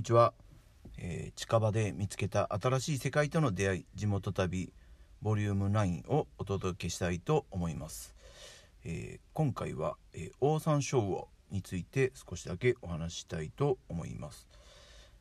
[0.00, 0.32] にちは、
[0.96, 4.72] えー近場で見つけた新しい世界との出会い地元旅
[5.20, 8.14] ボリューム9をお届けしたいと思います、
[8.86, 14.48] えー今回は、えーオオサンショウウオについて少しだけお話ししたいと思います、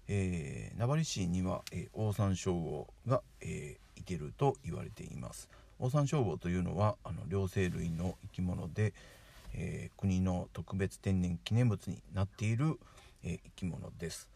[0.07, 5.49] えー名張市には、えーオオサンショウウオが、えーいてると言われています。
[5.77, 8.93] オオサンショウウオというのはあの両生類の生き物で、
[9.53, 12.79] えー国の特別天然記念物になっている、
[13.25, 14.29] え生き物です。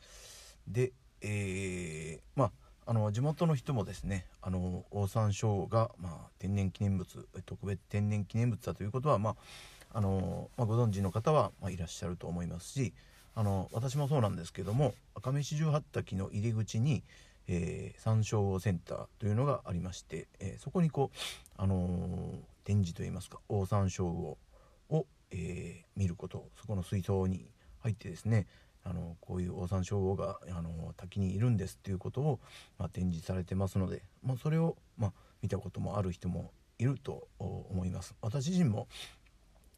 [0.67, 0.91] で、
[1.21, 2.51] えーまあ
[2.85, 7.07] あの地元の人もですねあのオオサンショウが、まあ、天然記念物
[7.45, 9.31] 特別天然記念物だということは、ま
[9.93, 12.93] ああのまあ、ご存知の方は、まあ、いらっしゃると思いますし
[13.35, 17.03] あの私もそうなんですけども赤目四十八滝の入り口に、
[17.47, 21.17] えー、山椒魚センターというのがありまして、えーそこにこう、
[21.57, 21.89] あのー
[22.65, 24.37] 展示といいますかオオサンショウウ
[24.89, 27.45] オを、えー見ることそこの水槽に
[27.81, 28.47] 入ってですね
[28.85, 32.39] あのこういうオオサンショウウオがあの滝にいるんですっていうことを、
[32.77, 38.15] まあ、展示されてますので、まあ、それを、まあ、見たこともある人もいると思います。
[38.21, 38.87] 私自身も、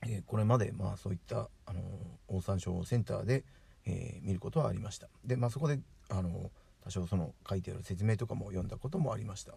[0.03, 1.81] えーこれまで、まあ、そういったあの
[2.27, 3.43] オオサンショウウオセンターで、
[3.85, 5.07] えー見ることはありました。
[5.23, 6.51] で、まあ、そこであの
[6.83, 9.53] 多少その書いてある説明とかも読んだこともありました、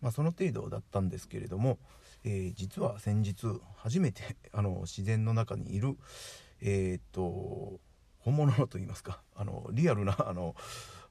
[0.00, 1.78] まあ、その程度だったんですけれども、
[2.24, 5.96] えー実は先日初めて あの自然の中にいる
[6.60, 7.80] えーっと
[8.26, 10.56] 本物のと言いますかあのリアルな あの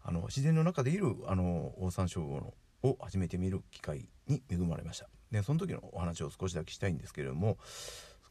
[0.04, 5.10] あの自然の中でいるあのオオサンショウウオのを初めて見る機会に恵まれました。
[5.32, 7.58] でその時のお話を少しだけしたいんですけれども、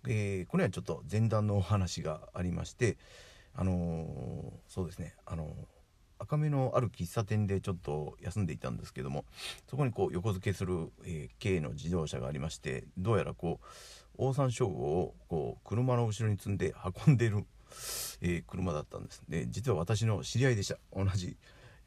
[0.07, 2.99] えーこれはちょっと前段のお話がありまして
[3.55, 5.57] あのーそうですねあの
[6.19, 9.25] 赤目のある喫茶店でちょっと休んでいたんですけども
[9.67, 13.67] そこにこう横付けする、え軽の自動車がありましてどうやらこう
[14.17, 16.75] オオサンショウウオをこう車の後ろに積んで
[17.07, 17.45] 運んでいる、
[18.21, 19.23] えー車だったんです。
[19.29, 20.79] で実は私の知り合いでした。
[20.95, 21.37] 同じ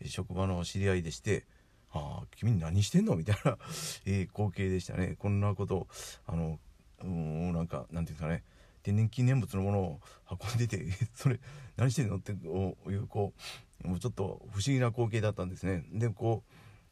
[0.06, 1.46] 職場の知り合いでして
[1.92, 3.58] 「ああ君何してんの?」みたいな、
[4.06, 5.16] えー光景でしたね。
[5.18, 5.88] こんなこと
[6.26, 6.60] あの
[7.04, 8.44] うんなんかなんていうんですかね。
[8.84, 11.40] 天然記念物のものを運んでて それ
[11.76, 12.18] 何してんの？
[12.18, 13.34] ってこういうこ
[13.84, 15.84] うもうちょっと不思議な光景だったんですね。
[15.92, 16.44] でこ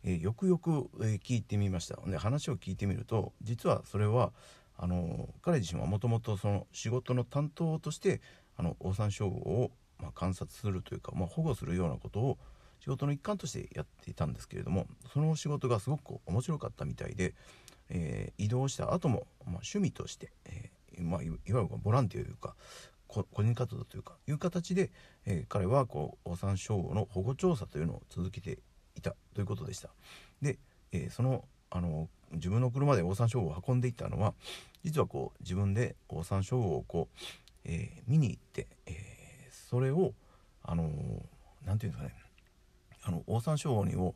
[0.04, 1.96] う、えーよくよく、え聞いてみました。
[2.06, 4.34] で話を聞いてみると実はそれは
[4.78, 8.22] あの彼自身はもともとその仕事の担当として
[8.58, 12.38] あのオオサンショウウオを、ま、観察するというか、まあ、保護するようなことを
[12.80, 17.34] 仕事の一環としてやっていたんですけれどもその仕事がすごく面白かったみたいで、
[17.90, 22.56] えー移動した後も、まあ、趣味として、えーまあ、いわゆるボランティアというか
[23.08, 24.92] 個人活動というかいう形で、
[25.26, 28.60] えー彼はこうオオサンショウウオの保護調査というのを続けて
[28.96, 29.90] いたということでした。
[30.42, 30.60] で、
[30.92, 34.34] えそのあの自分の車でオオサンショウウオを運んでいったのは
[34.84, 37.20] 実はこう自分でオオサンショウウオをこう、
[37.66, 39.16] えー見に行って、えー
[39.70, 40.14] それを
[40.64, 40.90] あの
[41.66, 42.16] なんていうんですかね。
[43.04, 44.16] あのオオサンショウウオにを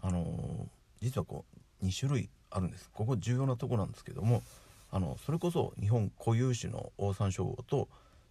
[0.00, 0.68] あの
[1.00, 1.44] 実はこ
[1.82, 2.90] う2種類あるんです。
[2.92, 4.42] ここ重要なとこなんですけども
[4.90, 7.88] あのそれこそ日本固有種のオオサンショウウオと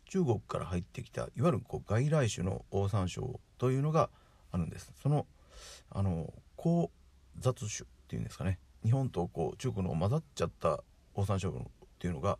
[0.09, 4.09] 中国から入ってきたいわゆるこう外来種のオオサンショウウオというのが
[4.51, 4.91] あるんです。
[5.01, 5.25] その
[5.91, 6.89] あの交
[7.39, 8.59] 雑種っていうんですかね。
[8.83, 11.63] 日本とこう中国の混ざっちゃったオオサンショウウオっ
[11.99, 12.37] ていうのが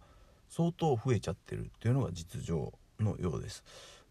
[0.50, 3.64] 相当増えちゃってるっていうのが実情のようです。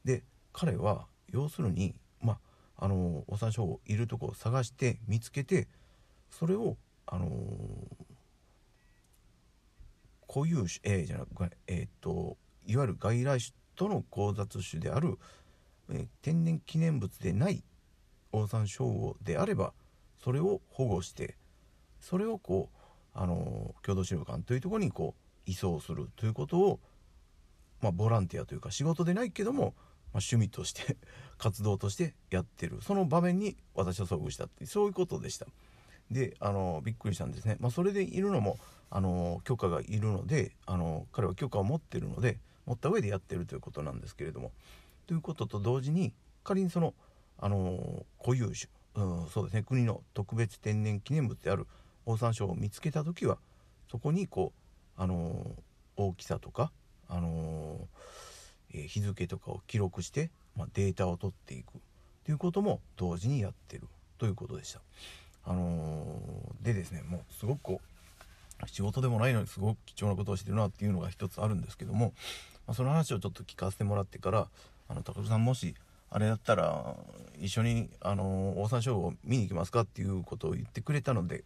[0.05, 2.39] で彼は要するにま
[2.79, 5.67] ああのオオサンショウウいるとこを探して見つけて
[6.31, 6.77] それを
[7.07, 7.29] あの
[10.29, 12.37] 固有種、えーじゃなごめんえーっと
[12.67, 15.19] いわゆる外来種との交雑種である、
[15.91, 17.63] えー天然記念物でない
[18.33, 19.73] オオサンショウウオであれば
[20.23, 21.37] それを保護して
[22.01, 26.81] それをこうあの共同資料館というところにこう移送するということを、
[27.81, 29.73] まあ、ボランティアというか仕事でないけども、まあ、
[30.15, 30.97] 趣味として
[31.39, 32.81] 活動としてやってる。
[32.83, 35.47] その場面に私は遭遇したってそういうことでした。
[36.11, 38.61] であのびっくりしたんですね、まあ、それでいるのも
[38.91, 44.53] あの許可がいるのであの彼は許可を持ってるので持った上でやってるということなんですけれども。
[45.07, 46.13] ということと同時に
[46.45, 46.95] 仮にその
[47.39, 51.67] あの固有種、うん、そうですね国の特別天然記念物である
[52.07, 53.39] オオサンショウを見つけた時は
[53.91, 54.66] そこにこう
[54.97, 55.47] あの
[55.97, 56.73] 大きさとか
[57.09, 57.89] あの、
[58.75, 61.73] え日付とかを記録して、まあ、データを取っていく
[62.25, 63.87] ということも同時にやってる
[64.19, 64.81] ということでした。
[65.45, 66.21] あの
[66.61, 72.15] でですねもうすごくこう仕事でもないのにすごく貴重なことをしてるなっていうのが一つあるんですけども、
[72.67, 74.49] まあ、その話をちょっと聞かせてもらってから
[74.89, 75.77] 「あの高田さんもし
[76.11, 76.97] あれだったら
[77.39, 81.45] 一緒に、あのー、オオサンショウウオを見に行きますか?」っていうことを言ってくれたので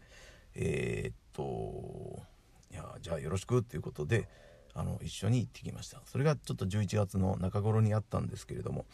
[0.54, 2.22] えーっと
[2.70, 4.28] いやじゃあよろしくっていうことで
[4.74, 6.00] あの一緒に行ってきました。
[6.06, 8.86] それがちょっと11月の中頃にあったんですけれども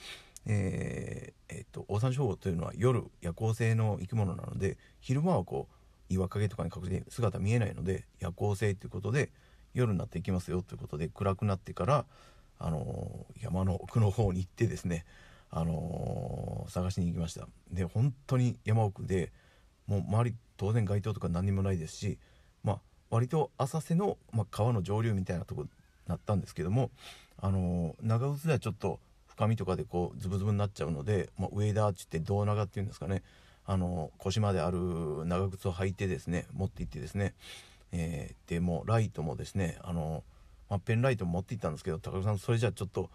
[0.46, 5.74] えーえー、とオオサンショウウオというのは夜夜行性の生き物なので昼間はこう
[6.08, 9.30] 岩陰とかに隠れて姿見えないので夜行性ということで
[9.74, 12.06] 夜になっていきますよということで暗くなってから、
[12.58, 15.04] あのー、山の奥の方に行ってですね、
[15.50, 17.46] あのー、探しに行きました。
[17.70, 19.32] で本当に山奥で
[19.86, 22.18] もう周り当然街灯とか何にもないですし、
[23.10, 25.68] 割と浅瀬の、まあ、川の上流みたいなとこに
[26.06, 26.90] なったんですけども、
[27.40, 33.22] あのー、長靴ではちょっと深みとかでこうズブズブになっちゃうので、まあ、ウェーダーって言って胴長っていうんですかね。
[33.66, 34.78] あの腰まである
[35.26, 37.34] 長靴を履いてですね持って行ってですね、
[37.92, 40.22] えー、でもライトもですねあの、
[40.70, 43.10] まあ、ペンライトも持って行ったんですけど高田さんそれじゃちょっと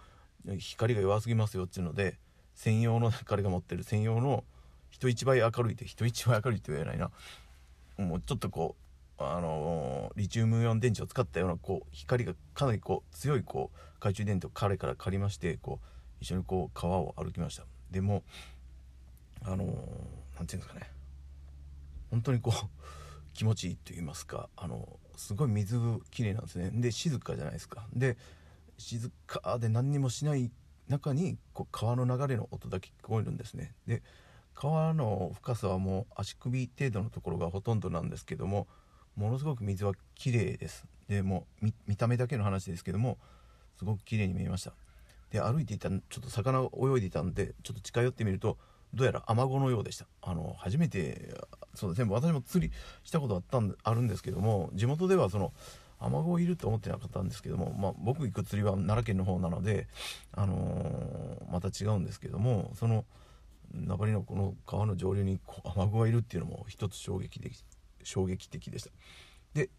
[0.58, 2.18] 光が弱すぎますよっていうので
[2.56, 4.44] 専用の彼が持ってる専用の
[4.90, 7.12] 人一倍明るいって人一倍明るいって言えないな。
[7.98, 8.82] もうちょっとこう
[9.28, 15.86] あのリチウムイオン電池を使ったようなこう光がかなりこう強いこう懐中電灯を彼から借りましてこう
[16.22, 17.64] 一緒にこう川を歩きました。
[17.90, 18.24] でも
[19.44, 20.90] あの何、て言うんですかね。
[22.10, 22.68] 本当にこう
[23.34, 25.80] 気持ちいいと言いますかあのすごい水
[26.12, 26.72] きれいなんですね。
[26.74, 27.88] で静かじゃないですか。
[27.94, 28.18] で
[28.78, 30.52] 静かで何にもしない
[30.88, 33.74] 中にこう川の流れの音だけ聞こえるんですね。
[33.88, 34.04] で
[34.54, 38.68] 川の深さはもう足首程度のところがほとんどなんですけども
[39.16, 40.86] ものすごく水は綺麗です。
[41.08, 43.18] でもう見た目だけの話ですけども
[43.78, 44.74] すごく綺麗に見えました。
[45.32, 48.58] で歩いていたちょっと魚泳いでいたんでちょっと近寄ってみると
[48.94, 50.06] どうやらアマゴのようでした。
[50.22, 51.36] あの初めて
[51.76, 52.74] そうですね私も釣り
[53.04, 55.54] したことあったんあるんですけども地元ではその
[56.00, 59.88] アマゴいると思ってなかったんですけども、まあ、僕行く釣りは奈良県の方なので、
[60.34, 63.06] あのー、また違うんですけどもその
[63.74, 67.64] 名張のこの川の上流にアマゴがいるっていうのも一つ衝撃的
[68.04, 68.92] 衝撃的でした。
[69.54, 69.70] で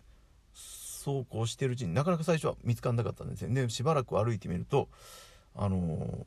[0.55, 4.89] そうこうしてるうちになかなか最初は見つからなかったんですねでしばらく歩いてみると
[5.57, 6.27] あのー、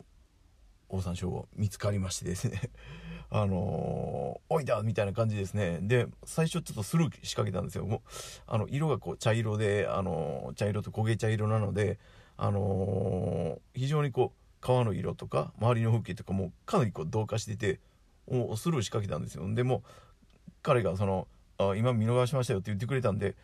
[0.89, 2.61] オオサンショウウオ見つかりましてですね。
[3.31, 5.79] あのー、おいだみたいな感じですね。
[5.81, 7.85] で最初ちょっとスルー仕掛けたんですよ。
[7.85, 8.01] もう
[8.45, 11.97] あの色がこう茶色で、あのー、茶色と焦げ茶色なので、
[12.37, 17.79] あの非常にこう川の色とか周りの風景とかもかなりこう同化してて
[18.29, 19.51] もうスルー仕掛けたんですよ。
[19.53, 19.83] でも
[20.61, 23.35] 彼がそのあ今見逃しましたよって言ってくれたんで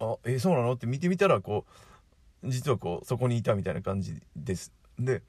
[0.00, 0.72] あえー、そうなの？
[0.72, 1.64] って見てみたらこ
[2.42, 4.72] う実はこうそこにいたみたいな感じです。
[4.98, 5.22] で、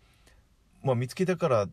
[0.84, 1.70] まあ、見つけたから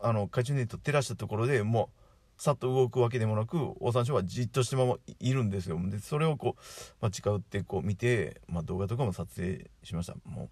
[0.00, 1.90] あの懐中電灯照らしたところでも
[2.38, 5.78] うさっと動くわけでもなくオオサンショウはじっとしたままいるんですよ。
[5.84, 6.62] でそれをこう、
[7.00, 10.14] まあ、近寄ってこう見て、まあ、動画とかも撮影しました。
[10.24, 10.48] もう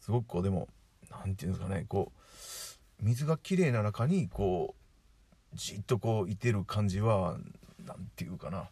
[0.00, 0.68] すごくこうでも
[1.10, 2.12] 何て言うんですかねこ
[3.00, 4.74] う水が綺麗な中にこ
[5.54, 7.36] うじっとこういてる感じは
[7.86, 8.68] 何て言うかな。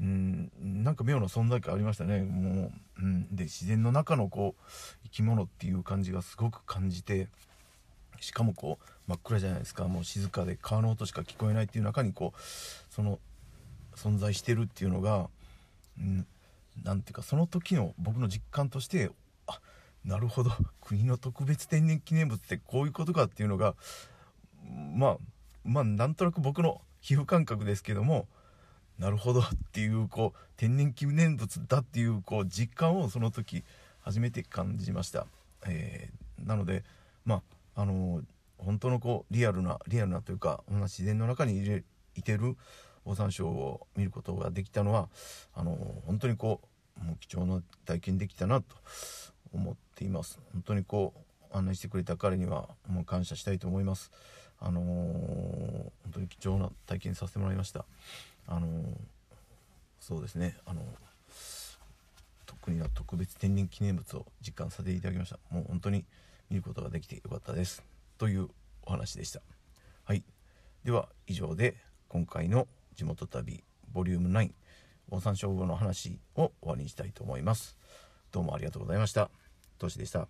[0.00, 0.52] うん
[0.84, 2.22] なんか妙な存在感ありましたね。
[2.22, 4.62] もう、うん、で自然の中のこう
[5.04, 7.28] 生き物っていう感じがすごく感じて
[8.20, 9.88] しかもこう真っ暗じゃないですか。
[9.88, 12.40] もう静かで川の音しか聞こえないっていう中にこう
[12.94, 13.18] その
[13.96, 15.28] 存在してるっていうのが
[15.96, 19.10] 何、うん、ていうかその時の僕の実感として
[19.48, 19.60] あ
[20.04, 20.52] なるほど。
[20.80, 23.74] 国の特別天然記念物ってこういうことかっていうのが
[24.94, 25.18] まあ
[25.64, 28.28] まあなんとなく僕の皮膚感覚ですけども
[28.98, 33.62] なるほどっていうこう天然記念物だっていうこう実感をその時
[34.00, 35.26] 初めて感じました、
[35.66, 36.84] えー、なので
[37.24, 37.42] ま
[37.76, 38.22] ああのー、
[38.58, 41.84] 本当のこうリアルなリアルなというか自然の中にいれ
[42.16, 42.56] いてる
[43.04, 45.08] オオサンショウを見ることができたのは
[45.54, 46.60] あのー、本当にこ
[47.00, 48.74] うもう貴重な体験できたなと
[49.52, 50.40] 思っています。
[50.52, 54.10] 本当にこう案内してくれた彼にはもう感謝したいと思います。
[54.60, 57.84] あの本当に貴重な体験させてもらいました。
[58.46, 58.68] あの
[60.00, 60.56] そうですね。
[60.66, 60.82] あの
[62.46, 65.38] 特には特別天然記念物を実感させていただきました。
[65.50, 66.04] もう本当に
[66.50, 67.82] 見ることができてよかったです。
[68.16, 68.48] という
[68.84, 69.40] お話でした。
[70.04, 70.22] はい。
[70.84, 71.76] では以上で
[72.08, 73.62] 今回の地元旅
[73.92, 74.50] ボリューム9
[75.10, 77.76] オオサンショウウオの話を終わりにしたいと思います。
[78.32, 79.30] どうもありがとうございました。
[79.78, 80.28] トシでした。